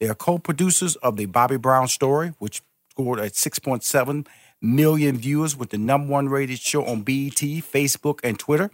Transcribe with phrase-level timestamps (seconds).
[0.00, 4.26] They are co-producers of the Bobby Brown story, which scored at 6.7
[4.60, 8.70] million viewers with the number one rated show on BET, Facebook, and Twitter.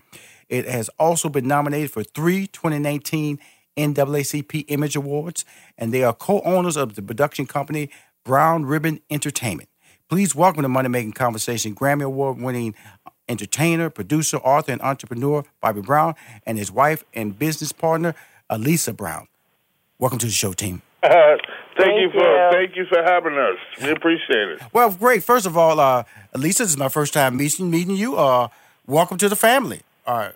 [0.50, 3.38] It has also been nominated for three 2019
[3.76, 5.44] NAACP Image Awards,
[5.78, 7.88] and they are co-owners of the production company
[8.24, 9.68] Brown Ribbon Entertainment.
[10.10, 12.74] Please welcome to Money Making Conversation Grammy Award winning
[13.28, 18.14] entertainer, producer, author, and entrepreneur Bobby Brown and his wife and business partner,
[18.50, 19.26] Alicia Brown.
[19.98, 20.82] Welcome to the show, team.
[21.04, 21.40] Thank,
[21.76, 22.50] Thank you for you.
[22.52, 23.58] thank you for having us.
[23.82, 24.62] We appreciate it.
[24.72, 25.22] Well, great.
[25.22, 28.16] First of all, uh, Alicia, this is my first time meeting meeting you.
[28.16, 28.48] Uh,
[28.86, 29.82] welcome to the family.
[30.06, 30.34] All right.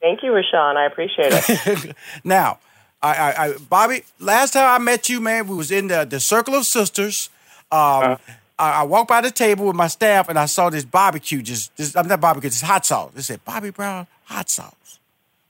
[0.00, 0.76] Thank you, Rushion.
[0.76, 1.96] I appreciate it.
[2.24, 2.58] now,
[3.00, 6.20] I, I, I, Bobby, last time I met you, man, we was in the, the
[6.20, 7.30] Circle of Sisters.
[7.70, 8.18] Um,
[8.58, 11.74] I, I walked by the table with my staff and I saw this barbecue, just,
[11.76, 13.12] just I'm not barbecue, just hot sauce.
[13.16, 14.98] It said Bobby Brown hot sauce.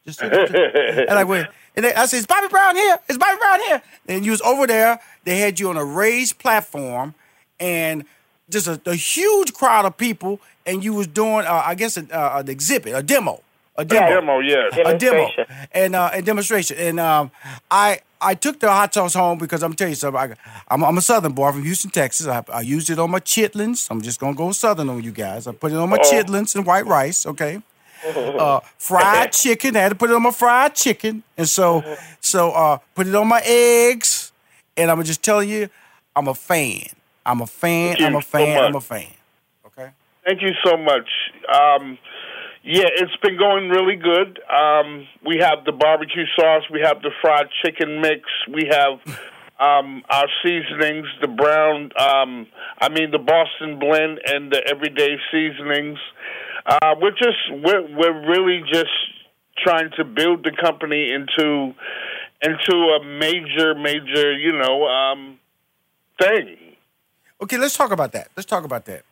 [0.05, 2.99] Just, and I went, and they, I said, "Is Bobby Brown here?
[3.09, 5.01] Is Bobby Brown here?" And you was over there.
[5.25, 7.15] They had you on a raised platform,
[7.61, 8.05] and
[8.51, 12.09] just a, a huge crowd of people, and you was doing, uh, I guess, an,
[12.13, 13.43] uh, an exhibit, a demo,
[13.77, 14.77] a demo, Demo, yes.
[14.85, 15.29] a demo,
[15.73, 16.77] and uh, and demonstration.
[16.79, 17.31] And um,
[17.71, 20.21] I I took the hot sauce home because I'm telling you something.
[20.21, 20.35] I,
[20.69, 22.27] I'm, I'm a Southern boy from Houston, Texas.
[22.27, 23.89] I, I used it on my chitlins.
[23.91, 25.47] I'm just gonna go Southern on you guys.
[25.47, 27.25] I put it on my chitlins and white rice.
[27.25, 27.63] Okay.
[28.05, 29.77] Uh, fried chicken.
[29.77, 33.15] I had to put it on my fried chicken, and so so uh, put it
[33.15, 34.33] on my eggs.
[34.77, 35.69] And I'm just telling you,
[36.17, 36.87] I'm a fan.
[37.25, 37.97] I'm a fan.
[38.03, 38.65] I'm a so fan.
[38.65, 39.07] I'm a fan.
[39.67, 39.91] Okay.
[40.25, 41.09] Thank you so much.
[41.53, 41.99] Um,
[42.65, 44.41] yeah, it's been going really good.
[44.49, 46.63] Um, we have the barbecue sauce.
[46.73, 48.23] We have the fried chicken mix.
[48.49, 49.01] We have
[49.63, 52.47] um, our seasonings, the brown, um,
[52.81, 55.99] I mean the Boston blend and the everyday seasonings.
[56.65, 58.91] Uh, we're just we're we're really just
[59.59, 61.75] trying to build the company into
[62.43, 65.39] into a major major you know um,
[66.21, 66.57] thing.
[67.41, 68.29] Okay, let's talk about that.
[68.37, 69.05] Let's talk about that.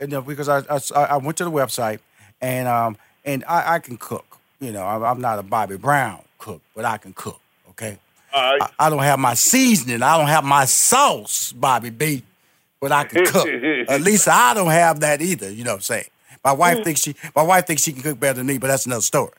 [0.00, 2.00] You know, because I, I I went to the website
[2.40, 4.38] and um and I, I can cook.
[4.60, 7.40] You know, I'm, I'm not a Bobby Brown cook, but I can cook.
[7.70, 7.98] Okay.
[8.32, 10.02] Uh, I, I don't have my seasoning.
[10.02, 12.22] I don't have my sauce, Bobby B,
[12.80, 13.46] but I can cook.
[13.88, 15.50] At least I don't have that either.
[15.50, 16.06] You know what I'm saying?
[16.44, 18.86] My wife thinks she my wife thinks she can cook better than me, but that's
[18.86, 19.32] another story.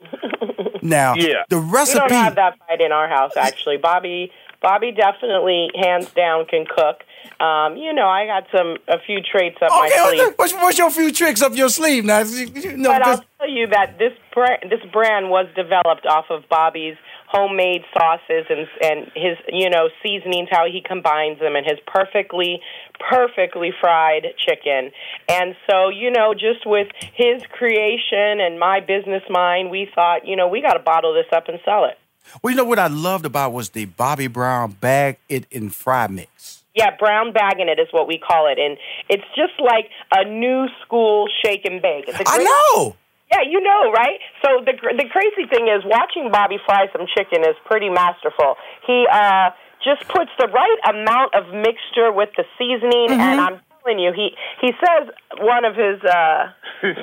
[0.82, 1.42] Now, Yeah.
[1.50, 1.98] the we recipe.
[1.98, 3.76] don't have that fight in our house, actually.
[3.76, 4.32] Bobby,
[4.62, 7.02] Bobby definitely, hands down, can cook.
[7.38, 10.32] Um, you know, I got some a few traits up my sleeve.
[10.36, 12.20] what's, what's your few tricks up your sleeve now?
[12.20, 16.26] You, you know, But I'll tell you that this brand, this brand was developed off
[16.30, 16.96] of Bobby's
[17.30, 22.60] homemade sauces and and his you know seasonings, how he combines them, and his perfectly
[23.08, 24.90] perfectly fried chicken.
[25.28, 30.36] And so you know, just with his creation and my business mind, we thought you
[30.36, 31.98] know we got to bottle this up and sell it.
[32.42, 36.06] Well, you know what I loved about was the Bobby Brown bag it in fry
[36.06, 36.62] mix.
[36.74, 38.76] Yeah, brown bagging it is what we call it, and
[39.08, 42.04] it's just like a new school shake and bake.
[42.06, 42.96] It's a I great- know.
[43.30, 44.18] Yeah, you know, right?
[44.44, 48.56] So the the crazy thing is watching Bobby fry some chicken is pretty masterful.
[48.86, 49.50] He uh
[49.84, 54.36] just puts the right amount of mixture with the seasoning and I'm telling you he
[54.60, 55.08] he says
[55.40, 56.52] one of his uh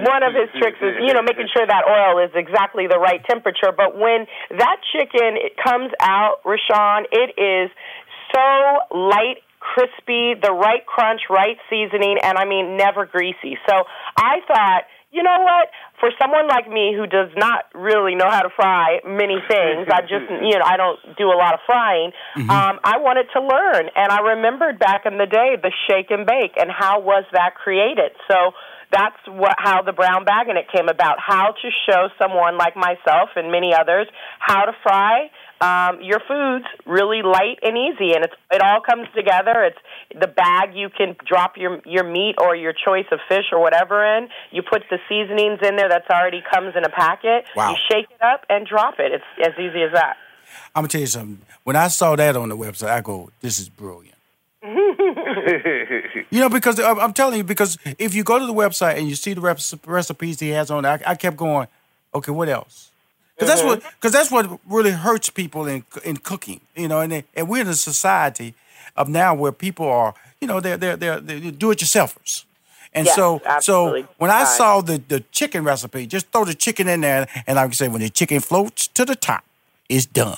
[0.05, 3.23] one of his tricks is you know making sure that oil is exactly the right
[3.25, 4.27] temperature but when
[4.61, 7.71] that chicken it comes out Rushion it is
[8.29, 8.45] so
[8.93, 13.57] light crispy, the right crunch, right seasoning, and I mean never greasy.
[13.67, 13.83] So
[14.15, 15.69] I thought, you know what?
[15.99, 20.01] For someone like me who does not really know how to fry many things, I
[20.01, 22.11] just you know I don't do a lot of frying.
[22.35, 22.49] Mm-hmm.
[22.49, 26.25] Um, I wanted to learn, and I remembered back in the day the shake and
[26.25, 28.11] bake and how was that created.
[28.27, 28.51] So
[28.91, 31.19] that's what how the brown bag and it came about.
[31.19, 34.07] How to show someone like myself and many others
[34.39, 39.07] how to fry um, your foods really light and easy, and it's it all comes
[39.15, 39.65] together.
[39.65, 39.77] It's
[40.13, 44.05] the bag you can drop your your meat or your choice of fish or whatever
[44.17, 44.29] in.
[44.51, 47.45] You put the seasonings in there that's already comes in a packet.
[47.55, 47.71] Wow.
[47.71, 49.11] You shake it up and drop it.
[49.11, 50.17] It's as easy as that.
[50.75, 51.41] I'm gonna tell you something.
[51.63, 54.15] When I saw that on the website, I go, "This is brilliant."
[54.63, 59.07] you know, because I'm I'm telling you, because if you go to the website and
[59.07, 59.41] you see the
[59.85, 61.67] recipes he has on, there, I, I kept going,
[62.13, 62.91] "Okay, what else?"
[63.35, 63.89] Because that's what mm-hmm.
[63.95, 66.61] because that's what really hurts people in in cooking.
[66.75, 68.55] You know, and they, and we're in a society
[68.95, 72.45] of now where people are, you know, they're they're they're, they're do-it-yourselfers.
[72.93, 74.03] And Yes, so, absolutely.
[74.03, 74.47] so when I Right.
[74.47, 77.87] saw the, the chicken recipe, just throw the chicken in there, and like I say,
[77.89, 79.43] when the chicken floats to the top,
[79.89, 80.37] it's done.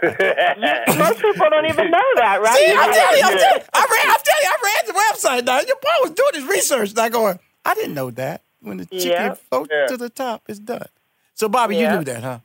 [0.02, 2.56] Most people don't even know that, right?
[2.56, 4.92] See, I'm telling you, I'm telling you, I read, I'm telling you, I read the
[4.92, 5.60] website now.
[5.60, 6.96] Your boy was doing his research.
[6.96, 8.42] I going, I didn't know that.
[8.60, 9.34] When the chicken Yeah.
[9.34, 9.86] floats Yeah.
[9.88, 10.86] to the top, it's done.
[11.34, 11.92] So, Bobby, Yeah.
[11.92, 12.38] you knew that, huh?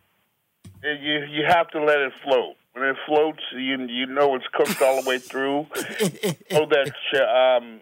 [0.83, 2.55] You you have to let it float.
[2.73, 5.67] When it floats, you you know it's cooked all the way through.
[5.75, 7.81] so that uh, um,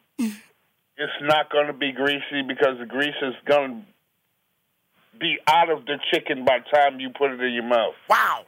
[0.98, 3.86] it's not going to be greasy because the grease is going
[5.14, 7.94] to be out of the chicken by the time you put it in your mouth.
[8.10, 8.46] Wow,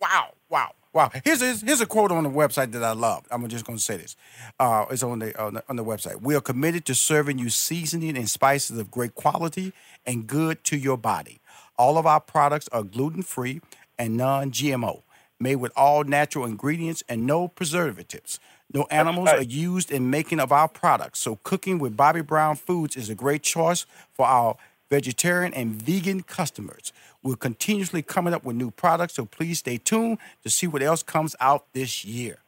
[0.00, 1.10] wow, wow, wow.
[1.24, 3.24] Here's here's, here's a quote on the website that I love.
[3.30, 4.16] I'm just going to say this.
[4.58, 6.20] Uh, it's on the, on the on the website.
[6.20, 9.72] We are committed to serving you seasoning and spices of great quality
[10.04, 11.40] and good to your body.
[11.78, 13.60] All of our products are gluten free
[13.98, 15.02] and non-GMO,
[15.40, 18.40] made with all natural ingredients and no preservatives.
[18.72, 19.38] No animals right.
[19.38, 21.20] are used in making of our products.
[21.20, 24.56] So cooking with Bobby Brown Foods is a great choice for our
[24.90, 26.92] vegetarian and vegan customers.
[27.22, 31.02] We're continuously coming up with new products, so please stay tuned to see what else
[31.02, 32.38] comes out this year.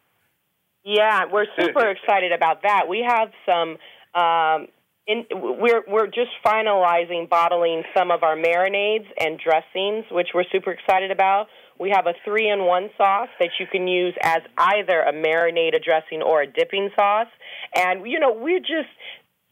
[0.84, 2.88] Yeah, we're super excited about that.
[2.88, 3.76] We have some.
[4.14, 4.68] Um,
[5.06, 10.70] in, we're we're just finalizing bottling some of our marinades and dressings, which we're super
[10.70, 11.48] excited about.
[11.80, 16.20] We have a three-in-one sauce that you can use as either a marinade, a dressing,
[16.20, 17.32] or a dipping sauce.
[17.74, 18.92] And you know, we're just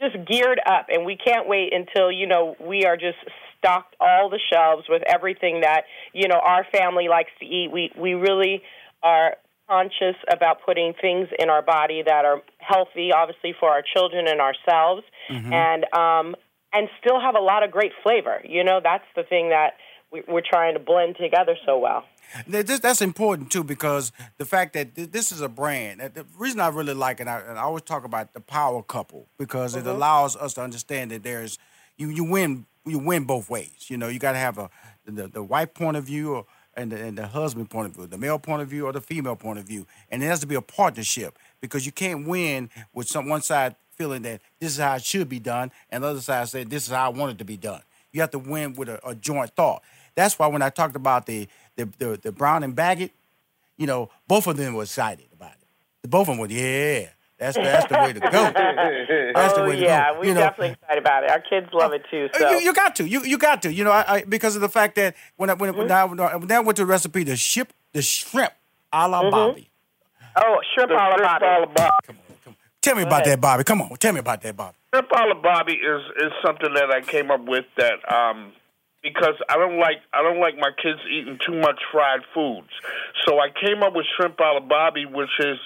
[0.00, 3.16] just geared up, and we can't wait until you know we are just
[3.56, 7.70] stocked all the shelves with everything that you know our family likes to eat.
[7.72, 8.62] We we really
[9.02, 9.36] are
[9.68, 14.40] conscious about putting things in our body that are healthy, obviously for our children and
[14.40, 15.02] ourselves,
[15.52, 16.36] and um,
[16.72, 18.40] and still have a lot of great flavor.
[18.44, 19.74] You know, that's the thing that
[20.12, 22.04] we, we're trying to blend together so well.
[22.50, 26.00] Th- This, that's important too because the fact that th- this is a brand.
[26.00, 28.82] that The reason I really like it, I, and I always talk about the power
[28.82, 29.88] couple because it mm-hmm.
[29.88, 31.58] allows us to understand that there's
[31.96, 33.86] you you win you win both ways.
[33.88, 34.70] You know, you got to have a
[35.04, 38.06] the, the wife point of view or, and the, and the husband point of view,
[38.06, 40.46] the male point of view or the female point of view, and it has to
[40.46, 44.78] be a partnership because you can't win with some one side feeling that this is
[44.78, 47.32] how it should be done, and the other side say this is how I want
[47.32, 47.82] it to be done.
[48.12, 49.82] You have to win with a, a joint thought.
[50.14, 51.48] That's why when I talked about the
[51.78, 53.12] the the, the Brown and Baggett,
[53.78, 56.10] you know, both of them were excited about it.
[56.10, 57.06] Both of them were, yeah,
[57.38, 58.28] that's that's the way to go.
[58.28, 60.18] That's the oh way to yeah, go.
[60.18, 61.30] we're you know, definitely excited about it.
[61.30, 62.28] Our kids love it too.
[62.34, 63.08] Uh, so you, you got to.
[63.08, 63.72] You you got to.
[63.72, 65.78] You know, I, I because of the fact that when I when, mm-hmm.
[65.78, 68.52] when, I, when I when I went to the recipe, the ship the shrimp
[68.92, 69.30] a la mm-hmm.
[69.30, 69.70] Bobby.
[70.36, 71.74] oh shrimp The all shrimp about a la it.
[71.74, 72.18] Bobby.
[72.80, 73.32] Tell me about ahead.
[73.32, 73.64] that, Bobby.
[73.64, 74.76] Come on, tell me about that, Bobby.
[74.92, 78.52] Shrimp a la Bobby is is something that I came up with that um
[79.02, 82.68] because I don't like I don't like my kids eating too much fried foods.
[83.26, 85.58] So I came up with shrimp a la Bobby, which is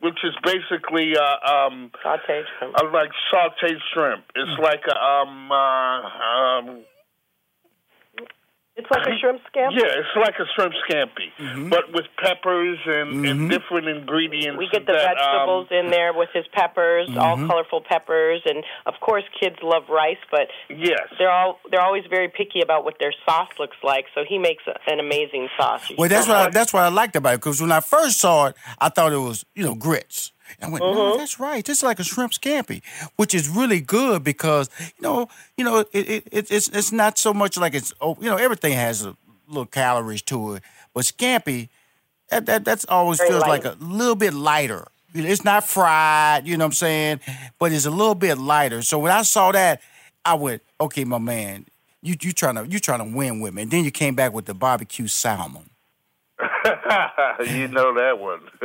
[0.00, 2.74] which is basically uh, um Sauteed shrimp.
[2.76, 4.24] I like sauteed shrimp.
[4.34, 6.84] It's like a um uh, um
[8.74, 9.76] It's like a shrimp scampi.
[9.76, 11.68] yeah, it's like a shrimp scampi, mm-hmm.
[11.68, 13.48] but with peppers and, and mm-hmm.
[13.48, 14.58] different ingredients.
[14.58, 17.48] We get the that, vegetables um, in there with his peppers, all mm-hmm.
[17.48, 22.28] colorful peppers, and of course, kids love rice, but yes, they're all they're always very
[22.28, 24.06] picky about what their sauce looks like.
[24.14, 25.92] So he makes a, an amazing sauce.
[25.98, 28.20] Well, that's should- what I, that's what I liked about it because when I first
[28.20, 30.32] saw it, I thought it was you know grits.
[30.60, 30.94] And I went, Mm-hmm.
[30.94, 31.64] no, that's right.
[31.64, 32.82] This is like a shrimp scampi,
[33.16, 37.18] which is really good because you know, you know, it, it, it it's it's not
[37.18, 39.16] so much like it's oh, you know everything has a
[39.48, 40.62] little calories to it,
[40.94, 41.68] but scampi
[42.30, 44.86] that, that that's always Very feels like a little bit lighter.
[45.12, 47.20] You know, It's not fried, you know what I'm saying,
[47.58, 48.80] but it's a little bit lighter.
[48.82, 49.82] So when I saw that,
[50.24, 51.66] I went, okay, my man,
[52.00, 53.62] you you trying to you trying to win with me.
[53.62, 55.68] And then you came back with the barbecue salmon.
[57.46, 58.40] you know that one.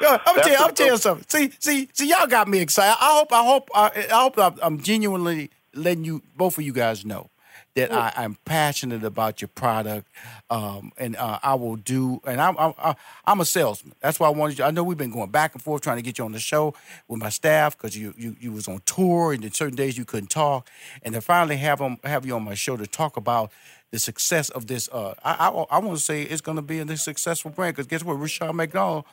[0.00, 1.26] Yo, I'm tell you, I'm tell you something.
[1.28, 2.96] See, see, see, y'all got me excited.
[3.00, 6.72] I hope, I hope, I, I hope I'm, I'm genuinely letting you, both of you
[6.72, 7.30] guys know
[7.76, 10.08] that I, I'm passionate about your product,
[10.48, 12.20] um, and uh, I will do.
[12.26, 12.94] And I'm, I'm
[13.26, 13.94] I'm a salesman.
[14.00, 14.64] That's why I wanted you.
[14.64, 16.74] I know we've been going back and forth trying to get you on the show
[17.06, 20.06] with my staff because you, you you was on tour and then certain days you
[20.06, 20.68] couldn't talk,
[21.02, 23.52] and to finally have them have you on my show to talk about
[23.92, 24.88] the success of this.
[24.90, 27.86] Uh, I I, I want to say it's going to be a successful brand because
[27.86, 29.04] guess what, Rushion McDonald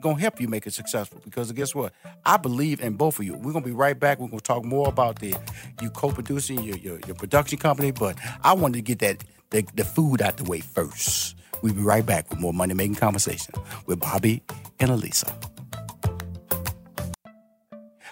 [0.00, 1.92] gonna help you make it successful because guess what?
[2.24, 3.34] I believe in both of you.
[3.34, 4.18] We're gonna be right back.
[4.18, 5.34] We're gonna talk more about the
[5.80, 9.84] you co-producing your your, your production company, but I wanted to get that the, the
[9.84, 11.36] food out the way first.
[11.62, 13.54] We'll be right back with more money making conversation
[13.86, 14.42] with Bobby
[14.78, 15.34] and Alicia.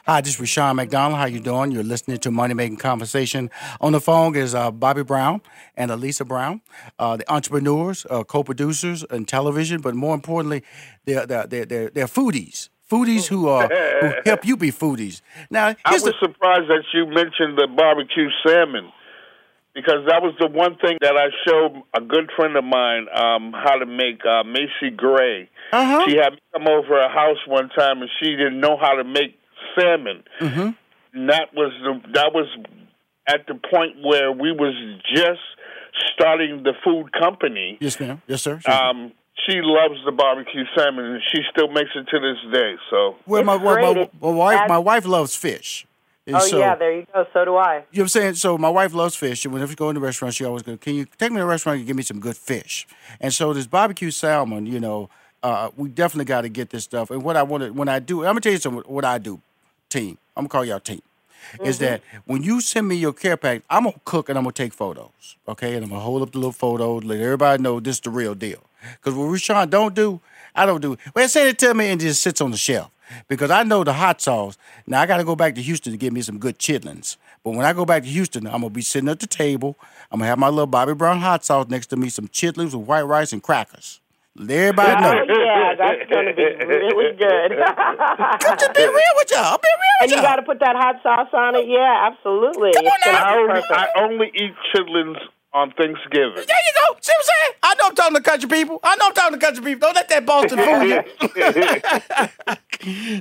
[0.06, 1.18] Hi, this is Rushion McDonald.
[1.18, 1.70] How you doing?
[1.70, 3.50] You're listening to Money Making Conversation.
[3.80, 5.40] On the phone is uh, Bobby Brown
[5.78, 6.60] and Alicia Brown,
[6.98, 10.62] uh, the entrepreneurs, uh, co-producers in television, but more importantly,
[11.06, 12.68] they're they're they're, they're foodies.
[12.90, 15.22] Foodies who are who help you be foodies.
[15.48, 18.92] Now, I was the, surprised that you mentioned the barbecue salmon
[19.74, 23.54] because that was the one thing that I showed a good friend of mine um,
[23.54, 25.48] how to make uh, Macy Gray.
[25.72, 26.04] Uh-huh.
[26.06, 29.04] She had me come over her house one time and she didn't know how to
[29.04, 29.40] make
[29.78, 30.22] salmon.
[30.40, 31.26] Mm-hmm.
[31.28, 32.46] That was the that was
[33.28, 34.74] at the point where we was
[35.14, 35.40] just
[36.12, 37.78] starting the food company.
[37.80, 38.20] Yes, ma'am.
[38.26, 38.60] Yes, sir.
[38.66, 39.12] Um,
[39.46, 42.74] she loves the barbecue salmon, and she still makes it to this day.
[42.90, 45.86] So, well, my, my, my, my wife, my wife loves fish.
[46.26, 47.26] And oh so, yeah, there you go.
[47.34, 47.74] So do I.
[47.74, 48.34] You know what I'm saying?
[48.36, 50.78] So my wife loves fish, and whenever she go in the restaurant, she always goes,
[50.80, 52.86] "Can you take me to a restaurant and give me some good fish?"
[53.20, 55.10] And so this barbecue salmon, you know,
[55.42, 57.10] uh, we definitely got to get this stuff.
[57.10, 58.82] And what I want to, when I do, I'm gonna tell you something.
[58.86, 59.40] What I do,
[59.88, 60.18] team.
[60.36, 61.02] I'm gonna call y'all team.
[61.52, 61.66] Mm-hmm.
[61.66, 64.52] Is that when you send me your care package, I'm gonna cook and I'm gonna
[64.52, 65.74] take photos, okay?
[65.74, 68.34] And I'm gonna hold up the little photo, let everybody know this is the real
[68.34, 68.62] deal.
[68.96, 70.20] Because what Rushion don't do,
[70.54, 70.96] I don't do.
[71.14, 72.90] Well, send it to me and just sits on the shelf
[73.28, 74.56] because I know the hot sauce.
[74.86, 77.16] Now I got to go back to Houston to get me some good chitlins.
[77.42, 79.76] But when I go back to Houston, I'm gonna be sitting at the table.
[80.10, 82.86] I'm gonna have my little Bobby Brown hot sauce next to me, some chitlins with
[82.86, 84.00] white rice and crackers.
[84.36, 85.14] Let everybody know.
[85.14, 87.54] Oh, yeah, that's going to be really good.
[87.54, 89.54] I'm just being real with y'all.
[89.54, 91.68] I'm being real And you got to put that hot sauce on it.
[91.68, 92.72] Yeah, absolutely.
[92.74, 93.14] Come on now.
[93.14, 95.22] I only, I only eat chitlins
[95.54, 96.34] on Thanksgiving.
[96.34, 96.98] There you go.
[97.00, 97.53] See what I'm saying?
[98.04, 98.80] I know I'm talking to country people.
[98.82, 99.80] I know I'm talking to country people.
[99.80, 101.02] Don't let that Boston fool you.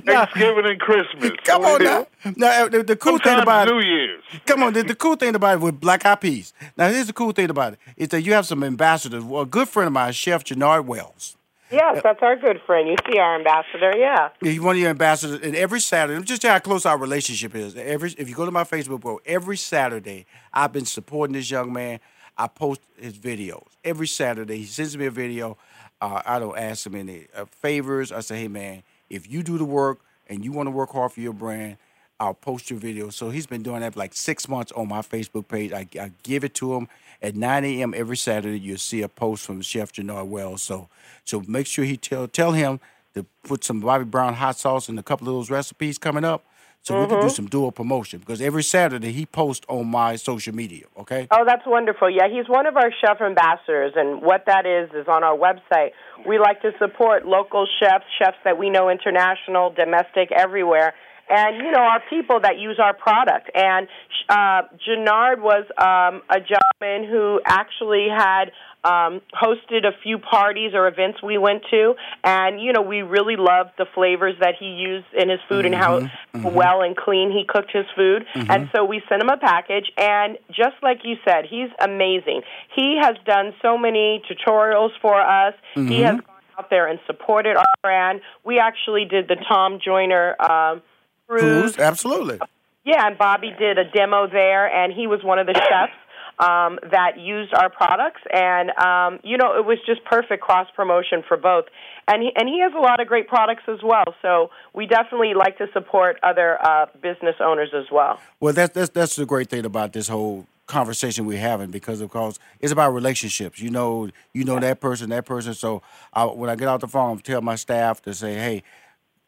[0.02, 1.30] Thanksgiving and Christmas.
[1.44, 2.06] Come on now.
[2.36, 4.22] Now uh, the, the cool Sometimes thing about New Year's.
[4.46, 6.52] Come on, the, the cool thing about it with Black Eyed Peas.
[6.76, 9.24] Now here's the cool thing about it is that you have some ambassadors.
[9.24, 11.36] Well, a good friend of mine, Chef Jernard Wells.
[11.70, 12.88] Yes, that's our good friend.
[12.88, 14.28] You see our ambassador, yeah.
[14.40, 17.74] He's one of your ambassadors, and every Saturday, just tell how close our relationship is.
[17.74, 21.72] Every if you go to my Facebook, bro, every Saturday I've been supporting this young
[21.72, 22.00] man.
[22.36, 24.58] I post his videos every Saturday.
[24.58, 25.56] He sends me a video.
[26.00, 28.12] Uh, I don't ask him any uh, favors.
[28.12, 31.12] I say, hey man, if you do the work and you want to work hard
[31.12, 31.76] for your brand,
[32.18, 33.10] I'll post your video.
[33.10, 35.72] So he's been doing that for like six months on my Facebook page.
[35.72, 36.88] I, I give it to him
[37.22, 37.94] at 9 a.m.
[37.96, 38.58] every Saturday.
[38.58, 40.62] You'll see a post from Chef Jernard Wells.
[40.62, 40.88] So
[41.24, 42.80] so make sure he tell tell him
[43.14, 46.44] to put some Bobby Brown hot sauce in a couple of those recipes coming up
[46.84, 47.02] so mm-hmm.
[47.02, 50.84] we can do some dual promotion because every Saturday he posts on my social media.
[50.98, 51.26] Okay.
[51.30, 52.10] Oh, that's wonderful.
[52.10, 55.92] Yeah, he's one of our chef ambassadors, and what that is is on our website.
[56.28, 60.92] We like to support local chefs, chefs that we know international, domestic, everywhere.
[61.30, 63.50] And you know our people that use our product.
[63.54, 63.88] And
[64.28, 68.52] uh, Jernard was um, a gentleman who actually had
[68.84, 73.36] um, hosted a few parties or events we went to, and you know we really
[73.36, 76.54] loved the flavors that he used in his food mm-hmm, and how mm-hmm.
[76.54, 78.24] well and clean he cooked his food.
[78.34, 78.50] Mm-hmm.
[78.50, 82.42] And so we sent him a package, and just like you said, he's amazing.
[82.74, 85.54] He has done so many tutorials for us.
[85.74, 85.92] He mm-hmm.
[86.04, 88.20] has gone out there and supported our brand.
[88.44, 90.82] We actually did the Tom Joyner um,
[91.26, 91.42] cruise.
[91.42, 92.38] cruise, absolutely.
[92.84, 95.94] Yeah, and Bobby did a demo there, and he was one of the chefs
[96.38, 101.22] um, that used our products, and um, you know it was just perfect cross promotion
[101.26, 101.66] for both.
[102.06, 104.04] And he, and he has a lot of great products as well.
[104.20, 108.20] So we definitely like to support other uh, business owners as well.
[108.40, 112.08] Well, that's that's that's the great thing about this whole conversation we're having because of
[112.10, 113.60] course it's about relationships.
[113.60, 115.54] You know, you know that person, that person.
[115.54, 118.62] So I, when I get out the phone, I tell my staff to say, "Hey,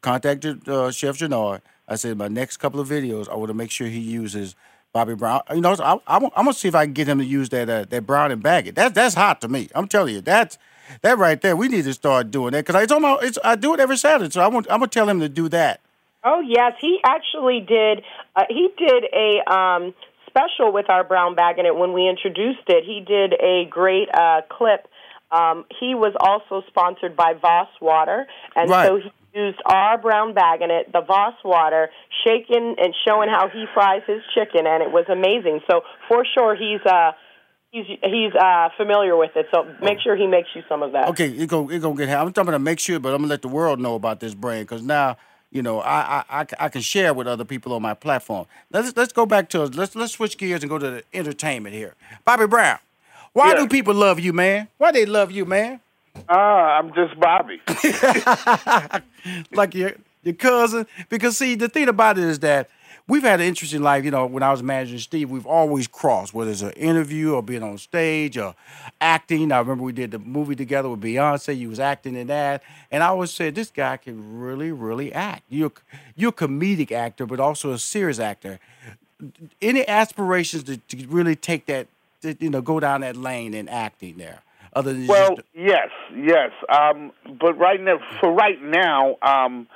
[0.01, 3.71] contact uh, Chef Jernard." I said my next couple of videos, I want to make
[3.71, 4.55] sure he uses
[4.93, 5.41] Bobby Brown.
[5.53, 7.85] You know, I, am gonna see if I can get him to use that uh,
[7.89, 8.75] that Brown and Baggett.
[8.75, 9.69] That that's hot to me.
[9.75, 10.57] I'm telling you, that's
[11.01, 11.55] that right there.
[11.55, 13.97] We need to start doing that because I told him it's, I do it every
[13.97, 14.31] Saturday.
[14.31, 15.81] So I want, I'm gonna tell him to do that.
[16.23, 18.03] Oh yes, he actually did.
[18.35, 19.93] Uh, he did a um,
[20.27, 22.83] special with our Brown Baggett when we introduced it.
[22.85, 24.87] He did a great uh, clip
[25.29, 28.87] Um, he was also sponsored by Voss Water, and Right.
[28.87, 31.89] so he used our brown bag in it, the Voss water,
[32.25, 35.61] shaking and showing how he fries his chicken, and it was amazing.
[35.69, 37.11] So for sure, he's uh,
[37.71, 39.45] he's he's uh, familiar with it.
[39.53, 41.07] So make sure he makes you some of that.
[41.09, 42.09] Okay, it go it gonna get.
[42.09, 44.67] I'm talking to make sure, but I'm gonna let the world know about this brand
[44.67, 45.17] because now
[45.51, 48.47] you know I I I can share with other people on my platform.
[48.71, 51.93] Let's let's go back to let's let's switch gears and go to the entertainment here.
[52.25, 52.79] Bobby Brown,
[53.33, 53.57] why Yeah.
[53.61, 54.67] do people love you, man?
[54.77, 55.79] Why they love you, man?
[56.29, 57.61] Ah, I'm just Bobby.
[59.51, 59.93] like your
[60.23, 60.85] your cousin.
[61.09, 62.69] Because see, the thing about it is that
[63.07, 64.03] we've had an interesting life.
[64.03, 67.41] You know, when I was managing Steve, we've always crossed, whether it's an interview or
[67.41, 68.55] being on stage or
[69.01, 69.51] acting.
[69.51, 71.57] I remember we did the movie together with Beyonce.
[71.57, 75.43] You was acting in that, and I always said this guy can really, really act.
[75.49, 75.71] You're
[76.15, 78.59] you're a comedic actor, but also a serious actor.
[79.61, 81.87] Any aspirations to, to really take that,
[82.21, 84.41] to, you know, go down that lane in acting there?
[84.73, 86.51] Other than Well, just, yes, yes.
[86.69, 89.67] Um, but right now, for right now, um,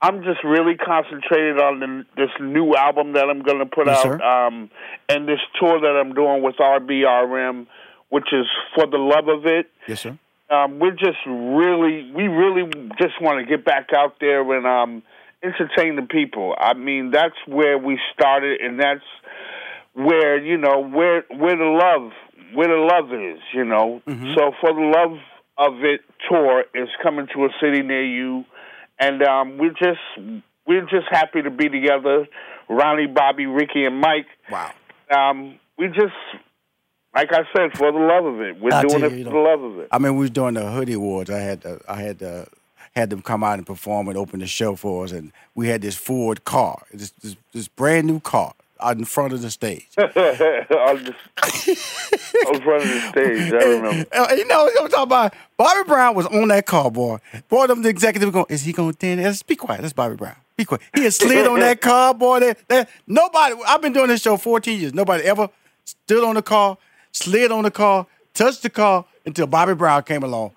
[0.00, 4.04] I'm just really concentrated on the, this new album that I'm going to put Yes,
[4.04, 4.70] out, um,
[5.08, 7.66] and this tour that I'm doing with RBRM,
[8.08, 9.70] which is for the love of it.
[9.86, 10.18] yes, sir.
[10.50, 12.68] Um, we're just really, we really
[13.00, 15.02] just want to get back out there and um,
[15.42, 16.54] entertain the people.
[16.58, 19.04] I mean, that's where we started, and that's
[19.94, 22.12] where you know where where the love
[22.54, 23.40] where the love is.
[23.54, 25.18] You know, so for the love
[25.58, 28.44] of it tour is coming to a city near you,
[28.98, 30.00] and um, we're just
[30.66, 32.26] we're just happy to be together.
[32.68, 34.26] Ronnie, Bobby, Ricky, and Mike.
[34.50, 34.72] Wow.
[35.14, 36.14] Um, we just.
[37.14, 39.38] Like I said, for the love of it, we're I doing it you, for the
[39.38, 39.88] love of it.
[39.92, 41.28] I mean, we was doing the hoodie awards.
[41.28, 42.46] I had to, I had to,
[42.96, 45.82] had them come out and perform and open the show for us, and we had
[45.82, 48.54] this Ford car, this this, this brand new car
[48.90, 49.88] in front of the stage.
[49.98, 51.14] on, the,
[52.46, 53.52] on front of the stage.
[53.52, 54.06] I remember.
[54.12, 57.18] Uh, you know, I'm talking about Bobby Brown was on that car, boy.
[57.48, 59.42] Boy, them the executive going, is he going to dance?
[59.42, 59.82] Be quiet.
[59.82, 60.36] That's Bobby Brown.
[60.56, 60.82] Be quiet.
[60.94, 62.40] He had slid on that car, boy.
[62.40, 64.94] That, that, nobody, I've been doing this show 14 years.
[64.94, 65.48] Nobody ever
[65.84, 66.76] stood on the car,
[67.12, 70.52] slid on the car, touched the car until Bobby Brown came along.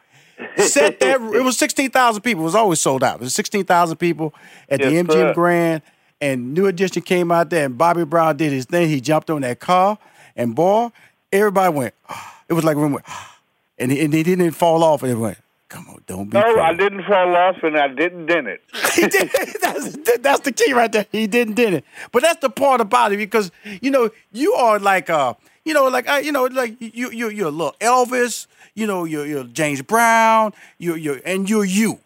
[0.58, 2.44] Set that, it was 16,000 people.
[2.44, 3.16] It was always sold out.
[3.16, 4.34] It was 16,000 people
[4.70, 5.34] at the MGM sir.
[5.34, 5.82] Grand.
[6.22, 8.88] And New Edition came out there, and Bobby Brown did his thing.
[8.90, 9.98] He jumped on that car,
[10.36, 10.92] and boy,
[11.32, 11.94] everybody went.
[12.48, 13.06] It was like when went,
[13.80, 15.40] and he, and he didn't fall off, and it went.
[15.68, 16.38] Come on, don't be.
[16.38, 18.62] No, crazy." I didn't fall off, and I didn't dent it.
[18.94, 19.32] he did.
[19.62, 21.08] That's, that's the key right there.
[21.12, 21.86] He didn't did it.
[22.12, 23.52] But that's the part about it because
[23.82, 27.30] you know you are like uh you know like uh, you know like you you
[27.30, 28.48] you're a little Elvis.
[28.76, 30.54] You know you're, you're James Brown.
[30.78, 32.00] You you and you're you.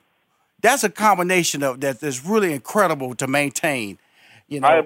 [0.61, 3.97] That's a combination of that that's really incredible to maintain.
[4.47, 4.67] You know.
[4.67, 4.81] I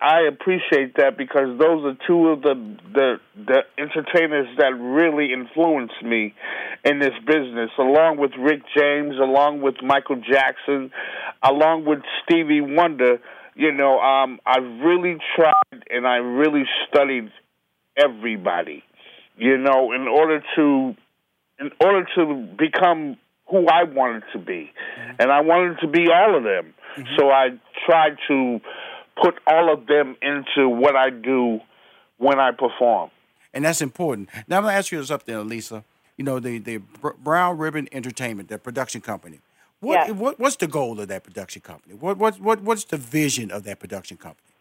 [0.00, 2.54] I appreciate that because those are two of the
[2.92, 6.34] the the entertainers that really influenced me
[6.84, 10.90] in this business, along with Rick James, along with Michael Jackson,
[11.42, 13.18] along with Stevie Wonder.
[13.54, 17.30] You know, um, I really tried and I really studied
[17.96, 18.82] everybody.
[19.36, 20.94] You know, in order to
[21.60, 23.16] in order to become
[23.48, 25.16] who I wanted to be, mm-hmm.
[25.20, 26.74] and I wanted to be all of them.
[26.96, 27.16] Mm-hmm.
[27.18, 27.50] So I
[27.86, 28.60] tried to
[29.22, 31.60] put all of them into what I do
[32.18, 33.10] when I perform.
[33.52, 34.28] and that's important.
[34.48, 35.84] Now I'm gonna ask you something, Lisa.
[36.16, 39.40] You know the the Brown Ribbon Entertainment, the production company.
[39.80, 40.16] What, Yes.
[40.16, 41.94] what what's the goal of that production company?
[41.94, 44.53] What what what what's the vision of that production company?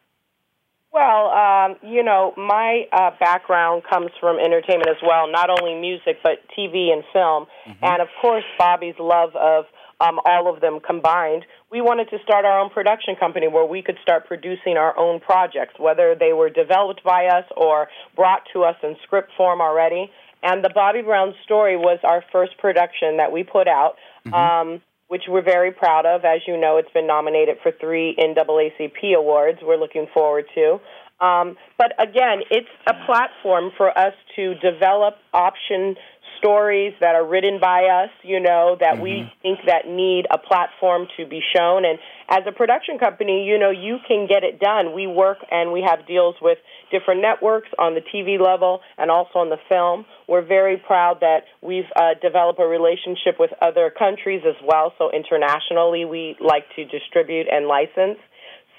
[0.93, 6.17] Well, um, you know, my uh, background comes from entertainment as well, not only music,
[6.21, 7.47] but TV and film.
[7.81, 9.65] And of course, Bobby's love of
[9.99, 11.45] um, all of them combined.
[11.71, 15.19] We wanted to start our own production company where we could start producing our own
[15.19, 20.11] projects, whether they were developed by us or brought to us in script form already.
[20.43, 23.95] And the Bobby Brown story was our first production that we put out.
[24.31, 26.25] Um, which we're very proud of.
[26.25, 29.59] As you know, it's been nominated for three NAACP awards.
[29.61, 30.79] We're looking forward to.
[31.23, 35.95] Um, but again, it's a platform for us to develop option
[36.43, 41.07] stories that are written by us, you know, that we think that need a platform
[41.15, 41.85] to be shown.
[41.85, 44.93] And as a production company, you know, you can get it done.
[44.93, 46.57] We work and we have deals with
[46.91, 50.05] different networks on the TV level and also on the film.
[50.27, 54.93] We're very proud that we've uh, developed a relationship with other countries as well.
[54.97, 58.19] So internationally, we like to distribute and license.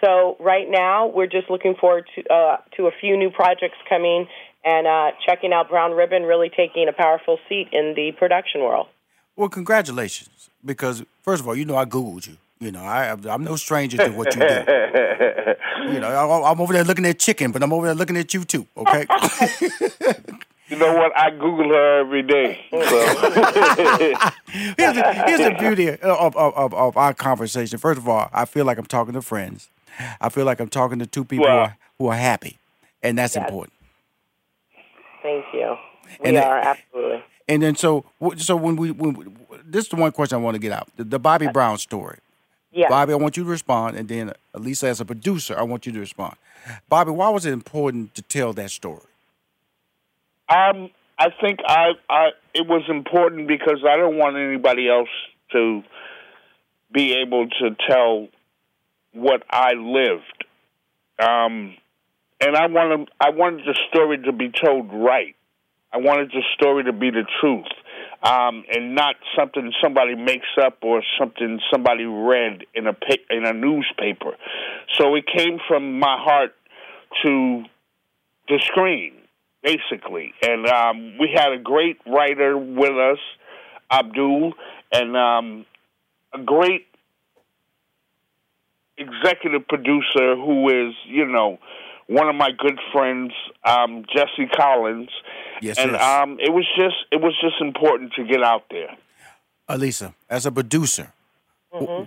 [0.05, 4.27] So right now, we're just looking forward to uh, to a few new projects coming
[4.65, 8.89] and uh, checking out Brown Ribbon really taking a powerful seat in the production world.
[9.37, 12.37] Well, congratulations, because first of all, you know I googled you.
[12.61, 14.47] You know I I'm no stranger to what you do.
[15.93, 18.33] you know I, I'm over there looking at chicken, but I'm over there looking at
[18.33, 18.67] you too.
[18.77, 19.07] Okay.
[20.69, 21.17] You know what?
[21.17, 22.59] I Google her every day.
[22.71, 22.79] So.
[24.49, 27.79] here's, the, here's the beauty of, of, of, of our conversation.
[27.79, 29.69] First of all, I feel like I'm talking to friends.
[30.21, 32.59] I feel like I'm talking to two people who, are, who are happy,
[33.03, 33.45] and that's yes.
[33.45, 33.74] important.
[35.25, 35.77] Thank you.
[36.21, 37.25] We and are absolutely.
[37.49, 38.05] And then so
[38.37, 41.05] so when we when this is the one question I want to get out the,
[41.05, 42.19] the Bobby Brown story.
[42.73, 42.89] Yeah.
[42.89, 45.93] Bobby, I want you to respond, and then Lisa, as a producer, I want you
[45.93, 46.35] to respond.
[46.89, 49.01] Bobby, why was it important to tell that story?
[50.49, 55.09] Um, I think I, I it was important because I don't want anybody else
[55.53, 55.85] to
[56.93, 58.29] be able to tell
[59.13, 60.45] what I lived.
[61.19, 61.77] Um,
[62.41, 65.35] and I wanted I wanted the story to be told right.
[65.93, 67.71] I wanted the story to be the truth,
[68.23, 72.97] um, and not something somebody makes up or something somebody read in a
[73.31, 74.33] in a newspaper.
[74.99, 76.55] So it came from my heart
[77.23, 77.65] to
[78.49, 79.13] the screen,
[79.63, 80.35] basically.
[80.43, 83.19] And um, we had a great writer with us,
[83.91, 84.55] Abdul,
[84.93, 85.67] and um,
[86.35, 86.87] a great
[88.99, 91.59] executive producer who is, you know,
[92.07, 93.33] one of my good friends,
[93.65, 95.11] um, Jesse Collins.
[95.61, 96.03] Yes, and yes.
[96.03, 98.97] Um, it was just it was just important to get out there.
[99.69, 101.13] Alicia, as a producer,
[101.73, 102.05] mm-hmm.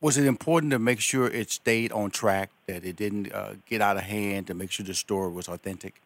[0.00, 3.80] was it important to make sure it stayed on track, that it didn't uh, get
[3.80, 6.00] out of hand, to make sure the story was authentic?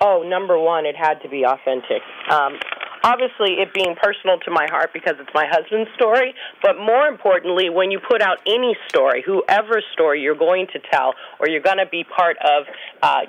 [0.00, 2.02] Oh, number one, it had to be authentic.
[2.30, 2.58] Um,
[3.06, 7.70] obviously it being personal to my heart because it's my husband's story, but more importantly,
[7.70, 11.78] when you put out any story, whoever story you're going to tell, or you're going
[11.78, 12.66] to be part of,
[13.02, 13.20] uh,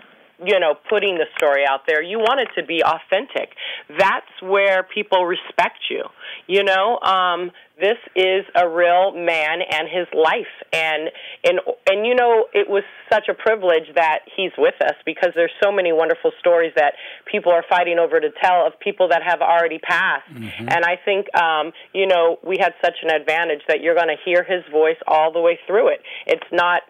[0.44, 3.50] you know, putting the story out there, you want it to be authentic.
[3.98, 6.04] That's where people respect you.
[6.48, 11.10] You know, um, this is a real man and his life, and
[11.44, 15.52] and and you know, it was such a privilege that he's with us because there's
[15.64, 16.94] so many wonderful stories that
[17.32, 20.70] people are fighting over to tell of people that have already passed, mm-hmm.
[20.70, 24.18] and I think um, you know we had such an advantage that you're going to
[24.26, 26.02] hear his voice all the way through it.
[26.26, 26.82] It's not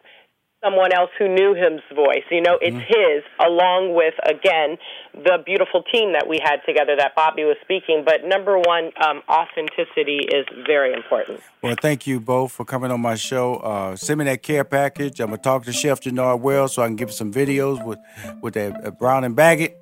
[0.67, 2.23] someone else who knew his voice.
[2.29, 2.79] You know, it's mm-hmm.
[2.79, 4.77] his, along with, again,
[5.13, 8.03] the beautiful team that we had together that Bobby was speaking.
[8.05, 11.41] But number one, um, authenticity is very important.
[11.61, 13.55] Well, thank you both for coming on my show.
[13.55, 15.19] Uh, send me that care package.
[15.19, 17.99] I'm going to talk to Chef Jernard Wells so I can give some videos with,
[18.41, 19.77] with that uh, brown and baggett,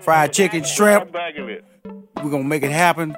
[0.00, 1.12] fried chicken, shrimp.
[1.12, 3.16] We're going to make it happen.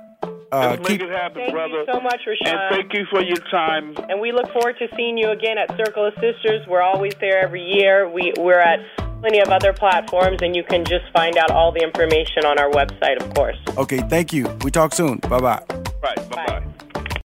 [0.50, 1.74] Uh, Let's keep, make it happen, thank brother.
[1.74, 2.46] you so much, Rushion.
[2.46, 3.94] And thank you for your time.
[4.08, 6.66] And we look forward to seeing you again at Circle of Sisters.
[6.66, 8.08] We're always there every year.
[8.08, 8.80] We, we're at
[9.20, 12.70] plenty of other platforms, and you can just find out all the information on our
[12.70, 13.58] website, of course.
[13.76, 14.46] Okay, thank you.
[14.64, 15.18] We talk soon.
[15.18, 15.62] Bye bye.
[16.02, 16.27] Right, bye bye